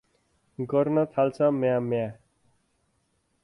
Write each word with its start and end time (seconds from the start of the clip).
गर्न 0.59 1.03
थाल्छ 1.11 1.41
म्याँ–म्याँ। 1.51 2.09